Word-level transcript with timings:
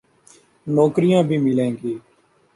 نوکریاں 0.75 1.21
بھی 1.27 1.37
ملیں 1.45 1.71
گی۔ 1.79 1.93